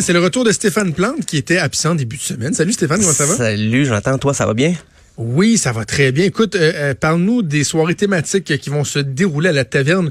[0.00, 2.54] c'est le retour de Stéphane Plante qui était absent début de semaine.
[2.54, 3.36] Salut Stéphane, comment ça va?
[3.36, 4.74] Salut, Jonathan, toi, ça va bien?
[5.16, 6.24] Oui, ça va très bien.
[6.24, 10.10] Écoute, euh, euh, parle-nous des soirées thématiques qui vont se dérouler à la taverne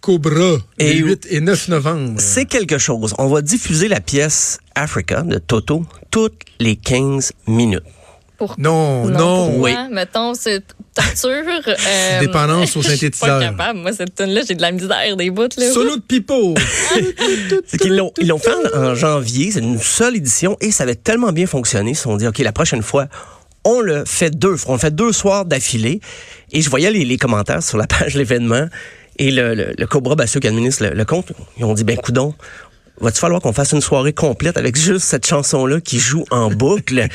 [0.00, 2.20] Cobra les Et- 8 et 9 novembre.
[2.20, 3.14] C'est quelque chose.
[3.18, 7.82] On va diffuser la pièce Africa de Toto toutes les 15 minutes.
[8.36, 8.54] Pour...
[8.58, 9.48] Non, non.
[9.50, 9.72] pour oui.
[9.72, 10.62] moi, Mettons, c'est
[10.94, 11.30] torture.
[11.66, 13.38] euh, Dépendance au Je suis synthétiseur.
[13.38, 13.78] pas capable.
[13.80, 15.42] Moi, cette tune là j'ai de la misère des bouts.
[15.56, 15.72] Là.
[15.72, 16.54] Solo de Pipo.
[17.66, 20.82] C'est qu'ils l'ont, ils l'ont fait en, en janvier, c'est une seule édition et ça
[20.84, 23.06] avait tellement bien fonctionné, ils se sont dit, OK, la prochaine fois,
[23.64, 26.00] on le fait deux fois, on le fait deux soirs d'affilée.
[26.52, 28.66] Et je voyais les, les commentaires sur la page l'événement
[29.18, 31.96] et le, le, le Cobra Bassio qui administre le, le compte, ils ont dit, ben
[31.96, 32.34] coudon,
[33.00, 37.06] va-tu falloir qu'on fasse une soirée complète avec juste cette chanson-là qui joue en boucle?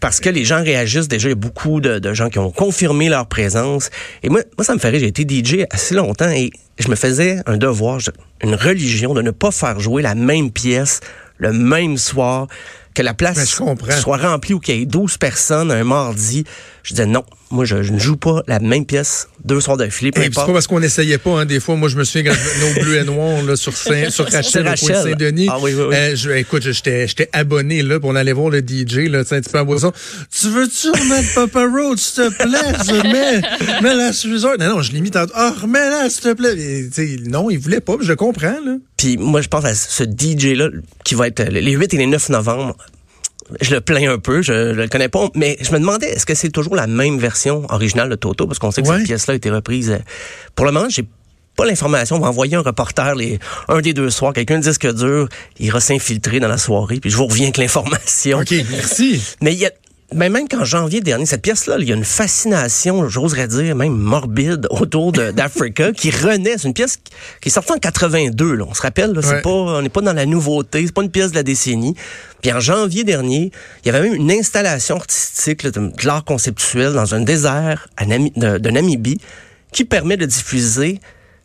[0.00, 1.28] Parce que les gens réagissent déjà.
[1.28, 3.90] Il y a beaucoup de, de gens qui ont confirmé leur présence.
[4.22, 7.40] Et moi, moi, ça me ferait, j'ai été DJ assez longtemps et je me faisais
[7.46, 8.00] un devoir,
[8.42, 11.00] une religion de ne pas faire jouer la même pièce
[11.40, 12.46] le même soir,
[12.94, 16.44] que la place Ben, soit remplie ou qu'il y ait 12 personnes un mardi.
[16.82, 20.10] Je disais non, moi je, je ne joue pas la même pièce deux soirs d'affilée,
[20.12, 21.46] puis c'est pas parce qu'on n'essayait pas, hein.
[21.46, 23.76] Des fois, moi, je me souviens quand je venais au bleu et noir, là, sur,
[23.76, 25.10] Saint, sur Rachel, Sur au coin de Rachel.
[25.10, 25.48] Saint-Denis.
[25.50, 25.96] Ah oui, oui, oui.
[25.96, 29.50] Euh, je, écoute, j'étais, abonné, là, puis on allait voir le DJ, là, un petit
[29.50, 29.92] peu en boisson.
[30.30, 32.74] Tu veux-tu remettre Papa Road, s'il te plaît?
[32.86, 34.58] Je mets, mets la suiveur.
[34.58, 35.32] Non, non, je l'ai mis tantôt.
[35.34, 36.56] Ah, remets-la, s'il te plaît.
[36.58, 38.76] Et, non, il voulait pas, je comprends, là.
[38.96, 40.68] Puis moi, je pense à ce DJ-là
[41.04, 42.76] qui va être les 8 et les 9 novembre.
[43.60, 46.26] Je le plains un peu, je, je le connais pas, mais je me demandais, est-ce
[46.26, 48.46] que c'est toujours la même version originale de Toto?
[48.46, 48.96] Parce qu'on sait que Ouais.
[48.98, 49.90] cette pièce-là a été reprise.
[49.90, 49.98] euh,
[50.54, 51.04] Pour le moment, j'ai
[51.56, 52.16] pas l'information.
[52.16, 55.28] On va envoyer un reporter les, un des deux soirs, quelqu'un de disque dur,
[55.58, 58.38] il ira s'infiltrer dans la soirée, puis je vous reviens avec l'information.
[58.40, 59.20] OK, merci.
[59.42, 59.70] Mais il y a,
[60.12, 63.96] ben même qu'en janvier dernier, cette pièce-là, il y a une fascination, j'oserais dire, même
[63.96, 66.56] morbide autour d'Africa qui renaît.
[66.58, 66.98] C'est une pièce
[67.40, 68.64] qui- est sortie en 82, là.
[68.68, 69.42] On se rappelle, là, c'est Ouais.
[69.42, 71.94] pas, on n'est pas dans la nouveauté, c'est pas une pièce de la décennie.
[72.42, 73.52] Puis en janvier dernier,
[73.84, 77.88] il y avait même une installation artistique là, de, de l'art conceptuel dans un désert
[77.96, 79.20] à Nami- de, de Namibie
[79.72, 81.00] qui permet de diffuser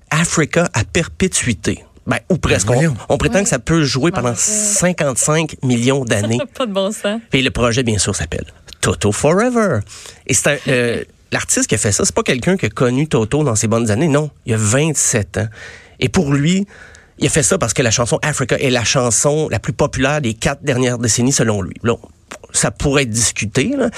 [0.09, 1.83] Africa à perpétuité.
[2.07, 2.69] Ben, ou presque.
[2.69, 2.95] On, voyons.
[3.09, 4.41] on prétend que ça peut jouer pendant rappelle.
[4.41, 6.39] 55 millions d'années.
[6.57, 7.19] pas de bon sens.
[7.33, 8.45] Et le projet, bien sûr, s'appelle
[8.81, 9.79] Toto Forever.
[10.27, 13.07] Et c'est un, euh, l'artiste qui a fait ça, c'est pas quelqu'un qui a connu
[13.07, 14.07] Toto dans ses bonnes années.
[14.07, 15.47] Non, il a 27 ans.
[15.99, 16.67] Et pour lui,
[17.17, 20.21] il a fait ça parce que la chanson Africa est la chanson la plus populaire
[20.21, 21.75] des quatre dernières décennies, selon lui.
[21.83, 21.95] Là,
[22.51, 23.73] ça pourrait être discuté.
[23.77, 23.89] Là.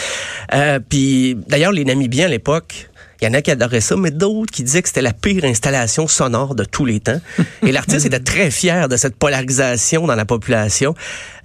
[0.53, 2.89] Euh, puis, d'ailleurs, les Namibiens à l'époque,
[3.21, 5.43] il y en a qui adoraient ça, mais d'autres qui disaient que c'était la pire
[5.45, 7.19] installation sonore de tous les temps.
[7.65, 10.93] Et l'artiste était très fier de cette polarisation dans la population.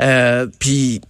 [0.00, 1.00] Euh, puis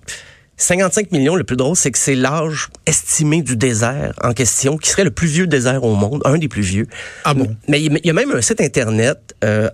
[0.56, 4.90] 55 millions, le plus drôle, c'est que c'est l'âge estimé du désert en question, qui
[4.90, 6.86] serait le plus vieux désert au monde, un des plus vieux.
[7.24, 7.56] Ah bon?
[7.68, 9.68] Mais il y a même un site internet, euh,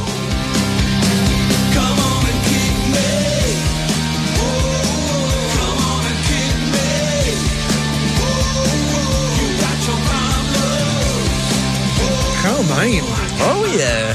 [12.44, 13.04] Quand même.
[13.40, 14.14] Oh oui, euh,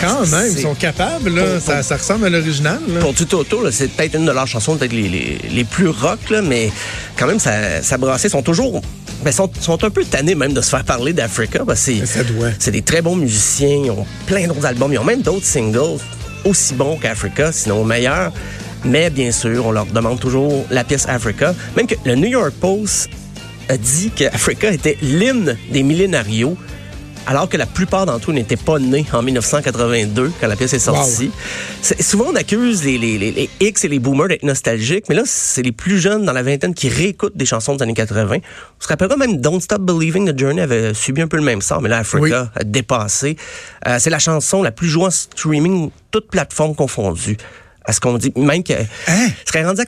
[0.00, 1.42] Quand même, ils sont capables, là.
[1.42, 2.78] Pour- Ça, pour- ça ressemble à l'original.
[3.00, 5.88] Pour du Toto, là, c'est peut-être une de leurs chansons peut-être les, les, les plus
[5.88, 6.70] rock, là, mais
[7.16, 8.28] quand même, ça, ça brassait.
[8.28, 8.80] Ils sont toujours...
[9.22, 11.58] Ben, sont, sont un peu tannés même de se faire parler d'Africa.
[11.66, 12.48] que c'est- Ça doit.
[12.58, 13.82] C'est des très bons musiciens.
[13.84, 14.92] Ils ont plein d'autres albums.
[14.92, 15.98] Ils ont même d'autres singles
[16.44, 18.32] aussi bons qu'Africa, sinon meilleurs.
[18.82, 21.54] Mais bien sûr, on leur demande toujours la pièce Africa.
[21.76, 23.10] Même que le New York Post
[23.68, 26.56] a dit qu'Africa était l'hymne des millénarios,
[27.30, 30.80] alors que la plupart d'entre eux n'étaient pas nés en 1982 quand la pièce est
[30.80, 31.30] sortie.
[32.00, 35.22] Souvent, on accuse les, les- les- les X et les boomers d'être nostalgiques, mais là,
[35.24, 38.38] c'est les plus jeunes dans la vingtaine qui réécoutent des chansons des années 80.
[38.38, 41.62] On se rappellera même Don't Stop Believing, The Journey avait subi un peu le même
[41.62, 42.60] sort, mais là, Africa Oui.
[42.60, 43.36] a dépassé.
[43.86, 47.36] Euh, c'est la chanson la plus jouée en streaming, toutes plateformes confondues.
[47.84, 49.28] À ce qu'on dit, même que Hein?
[49.46, 49.84] serait rendu à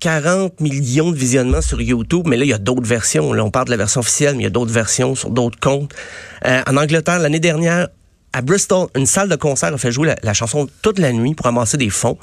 [0.00, 3.32] 440 millions de visionnements sur YouTube, mais là, il y a d'autres versions.
[3.32, 5.58] Là, on parle de la version officielle, mais il y a d'autres versions sur d'autres
[5.58, 5.92] comptes.
[6.44, 7.88] Euh, en Angleterre, l'année dernière,
[8.32, 11.34] à Bristol, une salle de concert a fait jouer la, la chanson toute la nuit
[11.34, 12.18] pour amasser des fonds.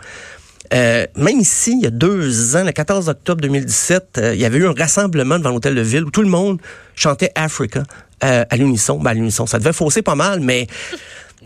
[0.73, 4.45] Euh, même ici, il y a deux ans, le 14 octobre 2017, euh, il y
[4.45, 6.61] avait eu un rassemblement devant l'hôtel de ville où tout le monde
[6.95, 7.83] chantait Africa
[8.23, 8.97] euh, à l'unisson.
[8.97, 10.67] Ben, à l'unisson, ça devait fausser pas mal, mais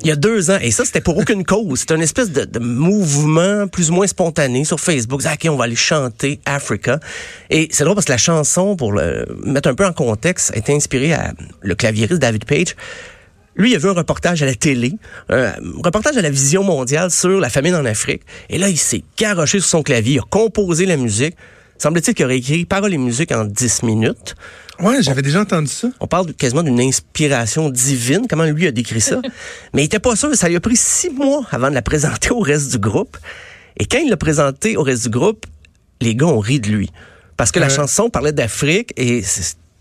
[0.02, 1.80] il y a deux ans, et ça, c'était pour aucune cause.
[1.80, 5.22] C'était une espèce de, mouvement plus ou moins spontané sur Facebook.
[5.26, 7.00] OK, on va aller chanter Africa.
[7.50, 10.58] Et c'est drôle parce que la chanson, pour le mettre un peu en contexte, a
[10.58, 12.76] été inspirée à le claviériste David Page.
[13.56, 14.94] Lui, il a vu un reportage à la télé,
[15.30, 18.24] un reportage à la vision mondiale sur la famine en Afrique.
[18.50, 21.36] Et là, il s'est garoché sur son clavier, il a composé la musique.
[21.78, 24.36] Semble-t-il qu'il aurait écrit paroles et musique en 10 minutes.
[24.80, 25.88] Ouais, j'avais déjà entendu ça.
[26.00, 29.22] On parle quasiment d'une inspiration divine, comment lui a décrit ça?
[29.74, 32.32] Mais il était pas sûr, ça lui a pris six mois avant de la présenter
[32.32, 33.18] au reste du groupe.
[33.78, 35.46] Et quand il l'a présentée au reste du groupe,
[36.02, 36.92] les gars ont ri de lui.
[37.38, 39.22] Parce que la chanson parlait d'Afrique et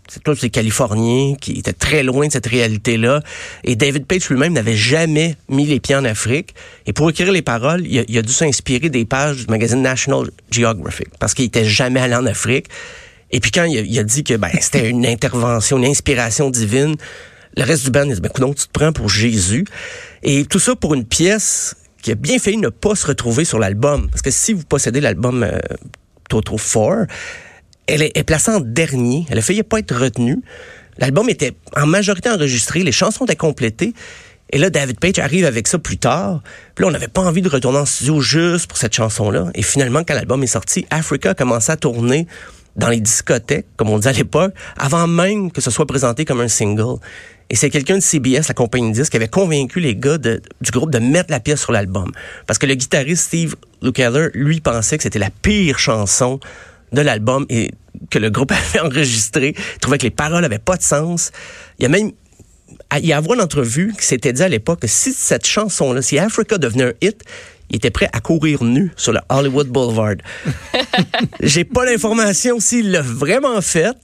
[0.07, 3.21] c'est tous ces Californiens qui étaient très loin de cette réalité-là.
[3.63, 6.53] Et David Page lui-même n'avait jamais mis les pieds en Afrique.
[6.85, 11.09] Et pour écrire les paroles, il a, dû s'inspirer des pages du magazine National Geographic
[11.19, 12.67] parce qu'il était jamais allé en Afrique.
[13.31, 16.95] Et puis quand il a, dit que ben, c'était une intervention, une inspiration divine,
[17.57, 19.65] le reste du band, il dit, ben, tu te prends pour Jésus.
[20.23, 23.57] Et tout ça pour une pièce qui a bien failli ne pas se retrouver sur
[23.57, 24.09] l'album.
[24.09, 25.57] Parce que si vous possédez l'album euh,
[26.29, 27.07] Toto 4,
[27.87, 29.25] elle est, est placée en dernier.
[29.29, 30.41] Elle a failli pas être retenue.
[30.97, 33.93] L'album était en majorité enregistré, les chansons étaient complétées.
[34.51, 36.41] Et là, David Page arrive avec ça plus tard.
[36.75, 39.49] Puis là, on n'avait pas envie de retourner en studio juste pour cette chanson-là.
[39.55, 42.27] Et finalement, quand l'album est sorti, Africa a commencé à tourner
[42.75, 46.41] dans les discothèques, comme on disait à l'époque, avant même que ce soit présenté comme
[46.41, 46.99] un single.
[47.49, 50.71] Et c'est quelqu'un de CBS, la compagnie de disques, qui avait convaincu les gars du
[50.71, 52.11] groupe de mettre la pièce sur l'album.
[52.47, 56.39] Parce que le guitariste Steve Lukather, lui, pensait que c'était la pire chanson
[56.95, 57.71] de l'album et
[58.09, 59.55] que le groupe avait enregistré.
[59.81, 61.31] Trouvait que les paroles avaient pas de sens.
[61.79, 62.11] Il y a même
[62.97, 66.17] il y a une entrevue qui s'était dit à l'époque que si cette chanson-là, si
[66.17, 67.23] Africa devenait un hit,
[67.69, 70.15] il était prêt à courir nu sur le Hollywood Boulevard.
[71.41, 73.95] J'ai pas l'information s'il l'a vraiment fait,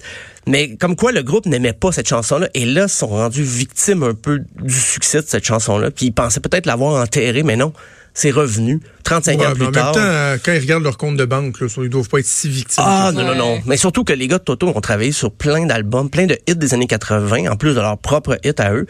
[0.47, 4.15] mais comme quoi le groupe n'aimait pas cette chanson-là, et là, sont rendus victimes un
[4.15, 7.71] peu du succès de cette chanson-là, puis ils pensaient peut-être l'avoir enterrée, mais non,
[8.13, 9.85] c'est revenu 35 Ouais, ans mais plus en tard.
[9.85, 12.25] même temps, euh, quand ils regardent leur compte de banque, là, ils doivent pas être
[12.25, 12.83] si victimes.
[12.85, 13.61] Ah non, non, non.
[13.65, 16.55] Mais surtout que les gars de Toto ont travaillé sur plein d'albums, plein de hits
[16.55, 18.85] des années 80, en plus de leurs propres hits à eux.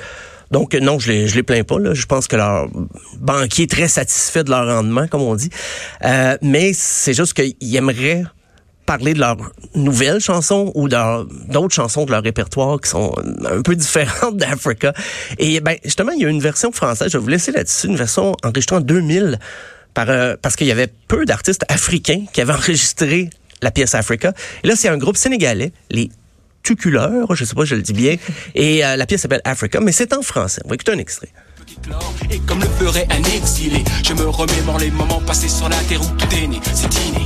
[0.51, 1.79] Donc non, je les, je les plains pas.
[1.79, 1.93] Là.
[1.93, 2.67] Je pense que leur
[3.19, 5.49] banquier est très satisfait de leur rendement, comme on dit.
[6.03, 8.23] Euh, mais c'est juste qu'ils aimeraient
[8.97, 9.37] parler de leurs
[9.73, 13.13] nouvelles chansons ou leur- d'autres chansons de leur répertoire qui sont
[13.49, 14.93] un peu différentes d'Africa.
[15.39, 17.95] Et ben justement, il y a une version française, je vais vous laisser là-dessus, une
[17.95, 19.39] version enregistrée en 2000
[19.93, 23.29] par, euh, parce qu'il y avait peu d'artistes africains qui avaient enregistré
[23.61, 24.33] la pièce Africa.
[24.63, 26.09] Et là, c'est un groupe sénégalais, les
[26.63, 28.15] Tuculeurs, je sais pas, si je le dis bien,
[28.55, 30.61] et euh, la pièce s'appelle Africa, mais c'est en français.
[30.65, 31.29] On va écouter un extrait.
[31.65, 32.13] qui clore.
[32.29, 36.01] Et comme le ferait un exilé, je me remémore les moments passés sur la terre
[36.01, 36.59] où tout est né.
[36.73, 37.25] C'est inné,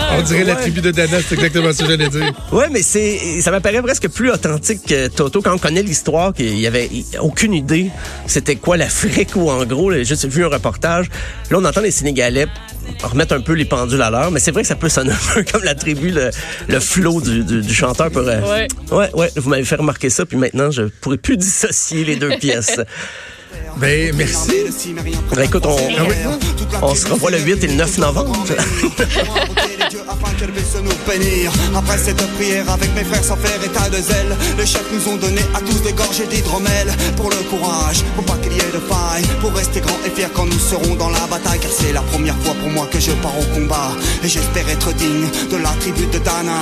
[0.21, 1.17] On dirait la, la tribu de Dana.
[1.27, 2.31] C'est exactement ce que j'allais dire.
[2.51, 6.59] Ouais, mais c'est, ça m'apparaît presque plus authentique que Toto quand on connaît l'histoire, qu'il
[6.59, 6.89] y avait
[7.21, 7.89] aucune idée
[8.27, 11.07] c'était quoi l'Afrique ou en gros, j'ai juste vu un reportage.
[11.49, 12.47] Là, on entend les Sénégalais
[13.03, 15.33] remettre un peu les pendules à l'heure, mais c'est vrai que ça peut sonner un
[15.33, 16.29] peu comme la tribu, le,
[16.67, 18.09] le flow du, du, du chanteur.
[18.11, 18.67] Pour, euh, Ouais.
[18.91, 22.29] ouais, ouais, vous m'avez fait remarquer ça, puis maintenant, je pourrais plus dissocier les deux
[22.39, 22.79] pièces.
[23.77, 24.65] Ben, merci.
[25.35, 26.15] Ben, écoute, on, Ah oui.
[26.81, 28.33] on se revoit le 8 et le 9 novembre.
[30.09, 31.51] Afin qu'elle puisse nous bénir.
[31.75, 35.15] Après cette prière avec mes frères sans faire état de zèle, les chefs nous ont
[35.15, 38.79] donné à tous des gorgées d'hydromel pour le courage, pour pas qu'il y ait de
[38.91, 41.59] faille, pour rester grand et fier quand nous serons dans la bataille.
[41.59, 43.91] Car c'est la première fois pour moi que je pars au combat
[44.23, 46.59] et j'espère être digne de la tribu de Dana.